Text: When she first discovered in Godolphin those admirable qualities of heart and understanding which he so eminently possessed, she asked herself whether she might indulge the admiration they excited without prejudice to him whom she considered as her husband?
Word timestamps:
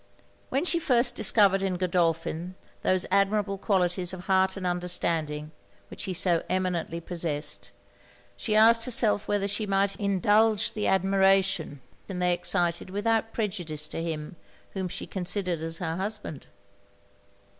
When 0.49 0.65
she 0.65 0.79
first 0.79 1.13
discovered 1.13 1.61
in 1.61 1.77
Godolphin 1.77 2.55
those 2.81 3.05
admirable 3.11 3.59
qualities 3.59 4.13
of 4.15 4.21
heart 4.25 4.57
and 4.57 4.65
understanding 4.65 5.51
which 5.91 6.05
he 6.05 6.13
so 6.15 6.41
eminently 6.49 6.99
possessed, 6.99 7.69
she 8.35 8.55
asked 8.55 8.85
herself 8.85 9.27
whether 9.27 9.47
she 9.47 9.67
might 9.67 9.95
indulge 9.97 10.73
the 10.73 10.87
admiration 10.87 11.81
they 12.07 12.33
excited 12.33 12.89
without 12.89 13.31
prejudice 13.31 13.87
to 13.89 14.01
him 14.01 14.37
whom 14.71 14.87
she 14.87 15.05
considered 15.05 15.59
as 15.59 15.77
her 15.77 15.97
husband? 15.97 16.47